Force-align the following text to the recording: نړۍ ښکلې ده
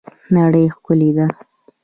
نړۍ 0.35 0.65
ښکلې 0.75 1.09
ده 1.17 1.25